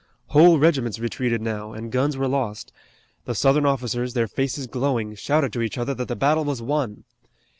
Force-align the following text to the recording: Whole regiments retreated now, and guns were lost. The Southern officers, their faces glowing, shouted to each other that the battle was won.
Whole 0.29 0.57
regiments 0.57 0.97
retreated 0.97 1.43
now, 1.43 1.73
and 1.73 1.91
guns 1.91 2.17
were 2.17 2.27
lost. 2.27 2.73
The 3.25 3.35
Southern 3.35 3.67
officers, 3.67 4.15
their 4.15 4.27
faces 4.27 4.65
glowing, 4.65 5.13
shouted 5.13 5.53
to 5.53 5.61
each 5.61 5.77
other 5.77 5.93
that 5.93 6.07
the 6.07 6.15
battle 6.15 6.43
was 6.45 6.59
won. 6.59 7.03